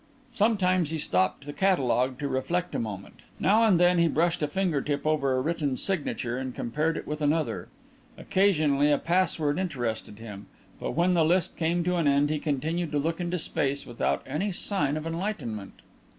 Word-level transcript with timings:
Sometimes 0.33 0.89
he 0.89 0.97
stopped 0.97 1.45
the 1.45 1.53
catalogue 1.53 2.17
to 2.17 2.27
reflect 2.27 2.73
a 2.73 2.79
moment; 2.79 3.19
now 3.39 3.63
and 3.65 3.79
then 3.79 3.99
he 3.99 4.07
brushed 4.07 4.41
a 4.41 4.47
finger 4.47 4.81
tip 4.81 5.05
over 5.05 5.35
a 5.35 5.41
written 5.41 5.75
signature 5.77 6.39
and 6.39 6.55
compared 6.55 6.97
it 6.97 7.05
with 7.05 7.21
another. 7.21 7.67
Occasionally 8.17 8.91
a 8.91 8.97
password 8.97 9.59
interested 9.59 10.17
him. 10.17 10.47
But 10.79 10.93
when 10.95 11.13
the 11.13 11.23
list 11.23 11.55
came 11.55 11.83
to 11.83 11.97
an 11.97 12.07
end 12.07 12.31
he 12.31 12.39
continued 12.39 12.91
to 12.93 12.97
look 12.97 13.21
into 13.21 13.37
space 13.37 13.85
without 13.85 14.23
any 14.25 14.51
sign 14.51 14.97
of 14.97 15.05
enlightenment. 15.05 15.83